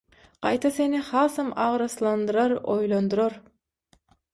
gaýta 0.45 0.71
seni 0.77 1.01
hasam 1.11 1.53
agraslandyrar, 1.67 2.59
oýlandyrar. 2.77 3.41